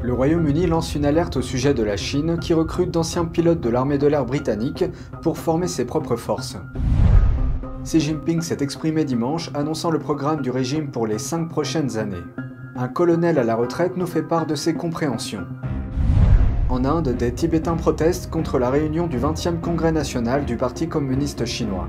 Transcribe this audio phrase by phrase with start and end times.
[0.00, 3.68] Le Royaume-Uni lance une alerte au sujet de la Chine qui recrute d'anciens pilotes de
[3.68, 4.84] l'armée de l'air britannique
[5.22, 6.56] pour former ses propres forces.
[7.82, 12.22] Xi Jinping s'est exprimé dimanche annonçant le programme du régime pour les cinq prochaines années.
[12.76, 15.46] Un colonel à la retraite nous fait part de ses compréhensions.
[16.68, 21.44] En Inde, des Tibétains protestent contre la réunion du 20e Congrès national du Parti communiste
[21.44, 21.88] chinois.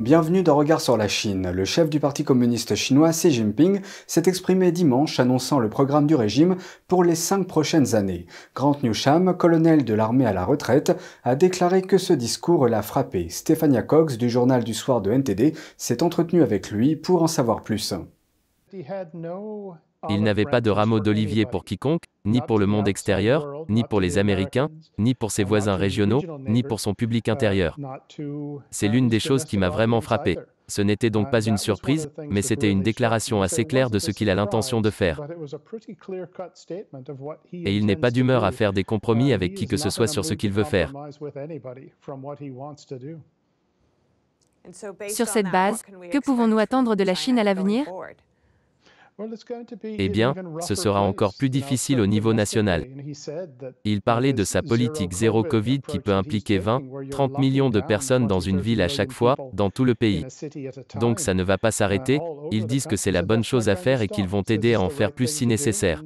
[0.00, 1.50] Bienvenue dans Regard sur la Chine.
[1.50, 6.14] Le chef du Parti communiste chinois Xi Jinping s'est exprimé dimanche annonçant le programme du
[6.14, 6.56] régime
[6.86, 8.26] pour les cinq prochaines années.
[8.54, 13.28] Grant Newsham, colonel de l'armée à la retraite, a déclaré que ce discours l'a frappé.
[13.28, 17.64] Stéphania Cox du journal du soir de NTD s'est entretenu avec lui pour en savoir
[17.64, 17.92] plus.
[20.08, 24.00] Il n'avait pas de rameau d'olivier pour quiconque, ni pour le monde extérieur, ni pour
[24.00, 27.76] les Américains, ni pour ses voisins régionaux, ni pour son public intérieur.
[28.70, 30.38] C'est l'une des choses qui m'a vraiment frappé.
[30.68, 34.28] Ce n'était donc pas une surprise, mais c'était une déclaration assez claire de ce qu'il
[34.28, 35.20] a l'intention de faire.
[37.52, 40.24] Et il n'est pas d'humeur à faire des compromis avec qui que ce soit sur
[40.24, 40.92] ce qu'il veut faire.
[45.08, 47.86] Sur cette base, que pouvons-nous attendre de la Chine à l'avenir?
[49.84, 52.86] Eh bien, ce sera encore plus difficile au niveau national.
[53.84, 58.26] Il parlait de sa politique zéro Covid qui peut impliquer 20, 30 millions de personnes
[58.26, 60.24] dans une ville à chaque fois, dans tout le pays.
[61.00, 62.20] Donc ça ne va pas s'arrêter,
[62.52, 64.88] ils disent que c'est la bonne chose à faire et qu'ils vont aider à en
[64.88, 66.02] faire plus si nécessaire.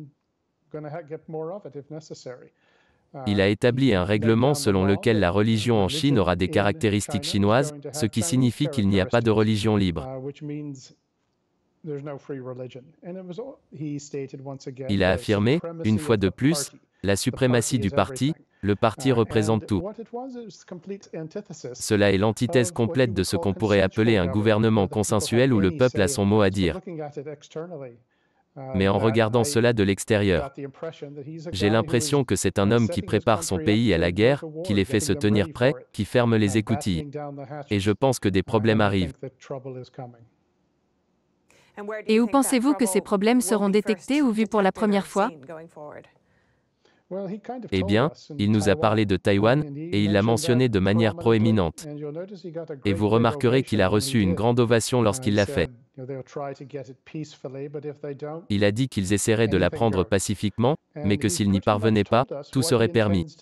[3.27, 7.75] Il a établi un règlement selon lequel la religion en Chine aura des caractéristiques chinoises,
[7.93, 10.09] ce qui signifie qu'il n'y a pas de religion libre.
[14.89, 16.71] Il a affirmé, une fois de plus,
[17.03, 19.83] la suprématie du parti, le parti représente tout.
[21.75, 26.01] Cela est l'antithèse complète de ce qu'on pourrait appeler un gouvernement consensuel où le peuple
[26.01, 26.81] a son mot à dire.
[28.55, 30.53] Uh, Mais en regardant cela de l'extérieur,
[31.53, 34.85] j'ai l'impression que c'est un homme qui prépare son pays à la guerre, qui les
[34.85, 37.09] fait se tenir prêts, qui ferme les écoutilles.
[37.71, 39.15] Et je pense que des problèmes arrivent.
[42.07, 45.31] Et où pensez-vous que ces problèmes seront détectés ou vus pour la première fois
[47.71, 51.87] eh bien, il nous a parlé de Taïwan, et il l'a mentionné de manière proéminente.
[52.85, 55.71] Et vous remarquerez qu'il a reçu une grande ovation lorsqu'il l'a fait.
[58.49, 62.25] Il a dit qu'ils essaieraient de la prendre pacifiquement, mais que s'ils n'y parvenaient pas,
[62.51, 63.37] tout serait permis.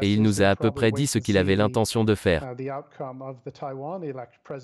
[0.00, 2.54] Et il nous a à peu près dit ce qu'il avait l'intention de faire.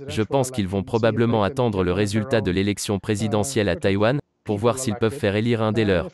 [0.09, 4.79] Je pense qu'ils vont probablement attendre le résultat de l'élection présidentielle à Taïwan, pour voir
[4.79, 6.09] s'ils peuvent faire élire un des leurs.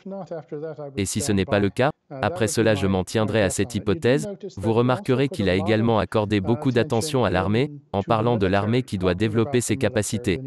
[0.97, 4.28] Et si ce n'est pas le cas, après cela je m'en tiendrai à cette hypothèse,
[4.56, 8.98] vous remarquerez qu'il a également accordé beaucoup d'attention à l'armée, en parlant de l'armée qui
[8.98, 10.41] doit développer ses capacités.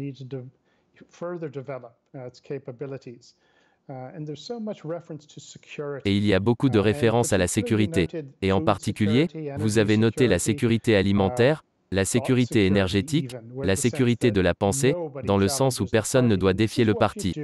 [6.04, 8.08] Et il y a beaucoup de références à la sécurité.
[8.42, 14.40] Et en particulier, vous avez noté la sécurité alimentaire, la sécurité énergétique, la sécurité de
[14.40, 17.34] la pensée, dans le sens où personne ne doit défier le parti.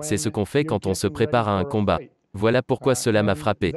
[0.00, 1.98] C'est ce qu'on fait quand on se prépare à un combat.
[2.34, 3.72] Voilà pourquoi cela m'a frappé.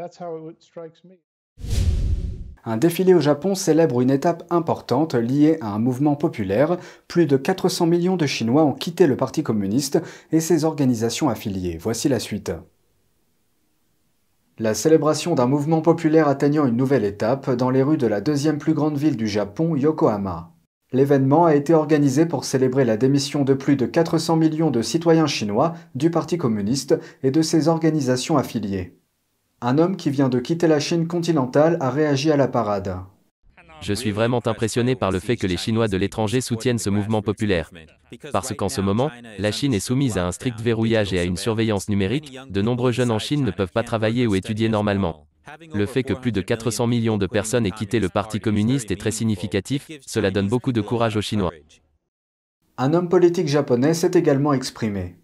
[2.67, 6.77] Un défilé au Japon célèbre une étape importante liée à un mouvement populaire.
[7.07, 11.77] Plus de 400 millions de Chinois ont quitté le Parti communiste et ses organisations affiliées.
[11.77, 12.51] Voici la suite.
[14.57, 18.57] La célébration d'un mouvement populaire atteignant une nouvelle étape dans les rues de la deuxième
[18.57, 20.53] plus grande ville du Japon, Yokohama.
[20.93, 25.27] L'événement a été organisé pour célébrer la démission de plus de 400 millions de citoyens
[25.27, 28.97] chinois du Parti communiste et de ses organisations affiliées.
[29.59, 32.95] Un homme qui vient de quitter la Chine continentale a réagi à la parade.
[33.81, 37.21] Je suis vraiment impressionné par le fait que les Chinois de l'étranger soutiennent ce mouvement
[37.21, 37.71] populaire.
[38.31, 41.37] Parce qu'en ce moment, la Chine est soumise à un strict verrouillage et à une
[41.37, 45.27] surveillance numérique, de nombreux jeunes en Chine ne peuvent pas travailler ou étudier normalement.
[45.73, 48.99] Le fait que plus de 400 millions de personnes aient quitté le Parti communiste est
[48.99, 51.53] très significatif, cela donne beaucoup de courage aux Chinois.
[52.77, 55.15] Un homme politique japonais s'est également exprimé.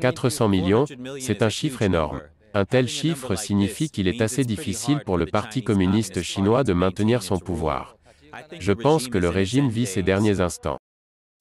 [0.00, 0.84] 400 millions,
[1.20, 2.22] c'est un chiffre énorme.
[2.56, 7.22] Un tel chiffre signifie qu'il est assez difficile pour le Parti communiste chinois de maintenir
[7.22, 7.98] son pouvoir.
[8.58, 10.78] Je pense que le régime vit ses derniers instants.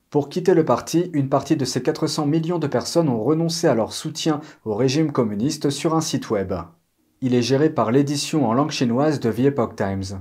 [0.09, 3.75] Pour quitter le parti, une partie de ces 400 millions de personnes ont renoncé à
[3.75, 6.53] leur soutien au régime communiste sur un site web.
[7.21, 10.19] Il est géré par l'édition en langue chinoise de The Epoch Times.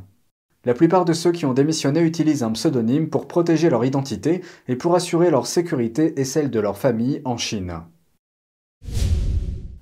[0.65, 4.77] La plupart de ceux qui ont démissionné utilisent un pseudonyme pour protéger leur identité et
[4.77, 7.81] pour assurer leur sécurité et celle de leur famille en Chine.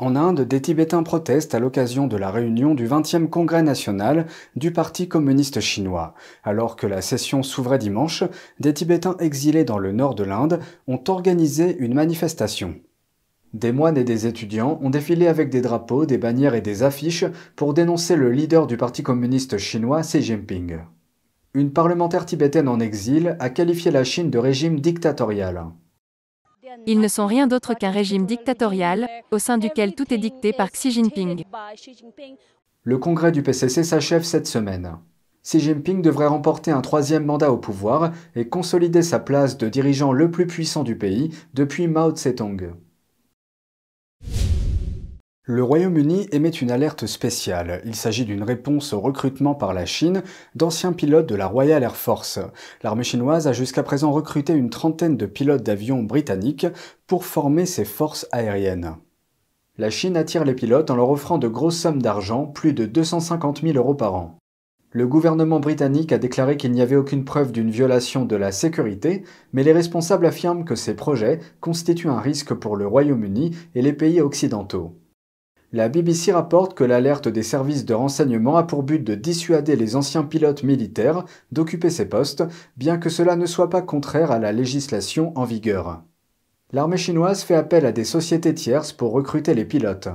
[0.03, 4.27] En Inde, des Tibétains protestent à l'occasion de la réunion du 20e Congrès national
[4.57, 6.15] du Parti communiste chinois.
[6.43, 8.25] Alors que la session s'ouvrait dimanche,
[8.59, 10.59] des Tibétains exilés dans le nord de l'Inde
[10.89, 12.75] ont organisé une manifestation.
[13.55, 17.27] Des moines et des étudiants ont défilé avec des drapeaux, des bannières et des affiches
[17.55, 20.79] pour dénoncer le leader du Parti communiste chinois, Xi Jinping.
[21.55, 25.67] Une parlementaire tibétaine en exil a qualifié la Chine de régime dictatorial.
[26.87, 30.71] Ils ne sont rien d'autre qu'un régime dictatorial, au sein duquel tout est dicté par
[30.71, 31.45] Xi Jinping.
[32.85, 34.99] Le congrès du PCC s'achève cette semaine.
[35.45, 40.13] Xi Jinping devrait remporter un troisième mandat au pouvoir et consolider sa place de dirigeant
[40.13, 42.75] le plus puissant du pays depuis Mao Tse-tung.
[45.45, 47.83] Le Royaume-Uni émet une alerte spéciale.
[47.85, 50.23] Il s'agit d'une réponse au recrutement par la Chine
[50.55, 52.39] d'anciens pilotes de la Royal Air Force.
[52.85, 56.69] L'armée chinoise a jusqu'à présent recruté une trentaine de pilotes d'avions britanniques
[57.09, 58.95] pour former ses forces aériennes.
[59.79, 63.63] La Chine attire les pilotes en leur offrant de grosses sommes d'argent, plus de 250
[63.63, 64.39] 000 euros par an.
[64.93, 69.25] Le gouvernement britannique a déclaré qu'il n'y avait aucune preuve d'une violation de la sécurité,
[69.53, 73.93] mais les responsables affirment que ces projets constituent un risque pour le Royaume-Uni et les
[73.93, 75.02] pays occidentaux.
[75.75, 79.97] La BBC rapporte que l'alerte des services de renseignement a pour but de dissuader les
[79.97, 82.45] anciens pilotes militaires d'occuper ces postes,
[82.77, 86.03] bien que cela ne soit pas contraire à la législation en vigueur.
[86.73, 90.09] L'armée chinoise fait appel à des sociétés tierces pour recruter les pilotes.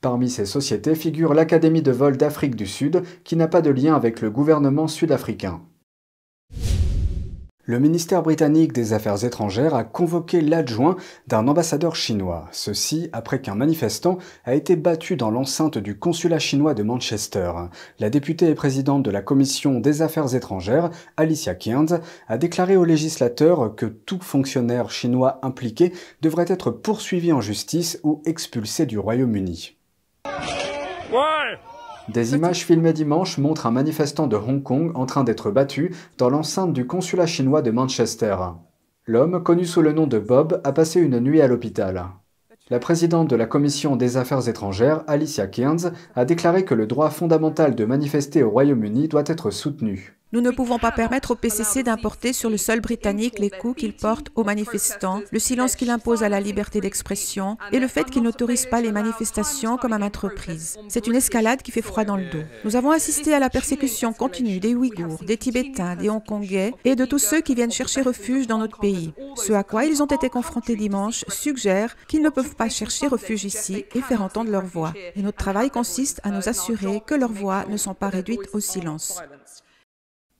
[0.00, 3.94] Parmi ces sociétés figure l'Académie de vol d'Afrique du Sud, qui n'a pas de lien
[3.94, 5.62] avec le gouvernement sud-africain.
[7.68, 10.94] Le ministère britannique des Affaires étrangères a convoqué l'adjoint
[11.26, 16.74] d'un ambassadeur chinois, ceci après qu'un manifestant a été battu dans l'enceinte du consulat chinois
[16.74, 17.50] de Manchester.
[17.98, 22.84] La députée et présidente de la commission des Affaires étrangères, Alicia Kearns, a déclaré aux
[22.84, 25.92] législateurs que tout fonctionnaire chinois impliqué
[26.22, 29.76] devrait être poursuivi en justice ou expulsé du Royaume-Uni.
[32.08, 36.30] Des images filmées dimanche montrent un manifestant de Hong Kong en train d'être battu dans
[36.30, 38.36] l'enceinte du consulat chinois de Manchester.
[39.06, 42.06] L'homme, connu sous le nom de Bob, a passé une nuit à l'hôpital.
[42.70, 47.10] La présidente de la Commission des Affaires étrangères, Alicia Kearns, a déclaré que le droit
[47.10, 50.15] fondamental de manifester au Royaume-Uni doit être soutenu.
[50.32, 53.94] Nous ne pouvons pas permettre au PCC d'importer sur le sol britannique les coups qu'il
[53.94, 58.24] porte aux manifestants, le silence qu'il impose à la liberté d'expression et le fait qu'il
[58.24, 60.78] n'autorise pas les manifestations comme à maintes reprises.
[60.88, 62.42] C'est une escalade qui fait froid dans le dos.
[62.64, 67.04] Nous avons assisté à la persécution continue des Ouïghours, des Tibétains, des Hongkongais et de
[67.04, 69.14] tous ceux qui viennent chercher refuge dans notre pays.
[69.36, 73.44] Ce à quoi ils ont été confrontés dimanche suggère qu'ils ne peuvent pas chercher refuge
[73.44, 74.92] ici et faire entendre leur voix.
[75.14, 78.58] Et notre travail consiste à nous assurer que leurs voix ne sont pas réduites au
[78.58, 79.22] silence.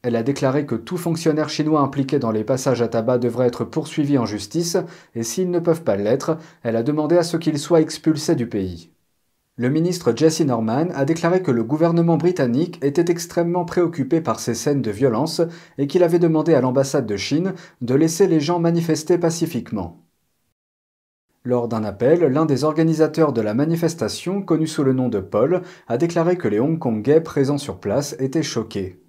[0.06, 3.64] Elle a déclaré que tout fonctionnaire chinois impliqué dans les passages à tabac devrait être
[3.64, 4.76] poursuivi en justice,
[5.16, 8.48] et s'ils ne peuvent pas l'être, elle a demandé à ce qu'ils soient expulsés du
[8.48, 8.92] pays.
[9.56, 14.54] Le ministre Jesse Norman a déclaré que le gouvernement britannique était extrêmement préoccupé par ces
[14.54, 15.42] scènes de violence
[15.76, 20.04] et qu'il avait demandé à l'ambassade de Chine de laisser les gens manifester pacifiquement.
[21.42, 25.62] Lors d'un appel, l'un des organisateurs de la manifestation, connu sous le nom de Paul,
[25.88, 29.02] a déclaré que les Hongkongais présents sur place étaient choqués.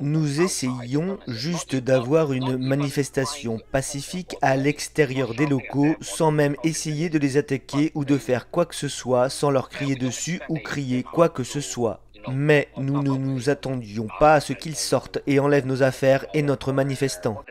[0.00, 7.18] Nous essayons juste d'avoir une manifestation pacifique à l'extérieur des locaux sans même essayer de
[7.18, 11.04] les attaquer ou de faire quoi que ce soit sans leur crier dessus ou crier
[11.04, 12.00] quoi que ce soit.
[12.28, 16.42] Mais nous ne nous attendions pas à ce qu'ils sortent et enlèvent nos affaires et
[16.42, 17.44] notre manifestant.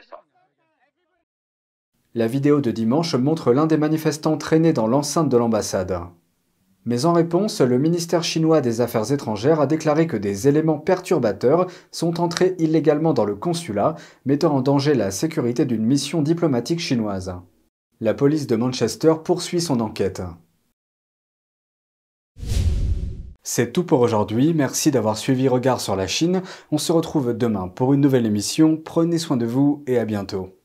[2.14, 6.02] La vidéo de dimanche montre l'un des manifestants traînés dans l'enceinte de l'ambassade.
[6.86, 11.68] Mais en réponse, le ministère chinois des Affaires étrangères a déclaré que des éléments perturbateurs
[11.92, 13.96] sont entrés illégalement dans le consulat,
[14.26, 17.36] mettant en danger la sécurité d'une mission diplomatique chinoise.
[18.00, 20.24] La police de Manchester poursuit son enquête.
[23.44, 26.42] C'est tout pour aujourd'hui, merci d'avoir suivi Regard sur la Chine.
[26.72, 30.61] On se retrouve demain pour une nouvelle émission, prenez soin de vous et à bientôt.